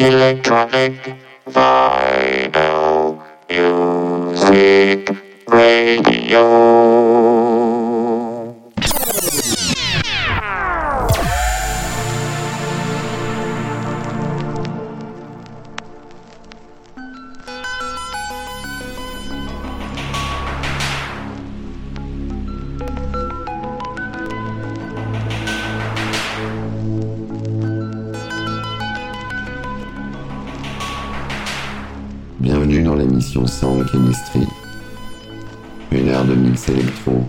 Electronic 0.00 1.14
Vinyl 1.46 3.20
Music 3.50 5.14
Radio. 5.46 7.39
Électro, 36.70 37.24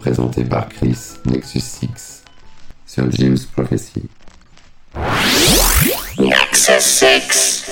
présentée 0.00 0.44
par 0.44 0.68
Chris 0.68 0.98
Nexus 1.24 1.60
6 1.60 2.22
sur 2.86 3.10
Jim's 3.10 3.44
Prophecy. 3.44 4.02
Nexus 6.18 6.80
6. 6.80 7.65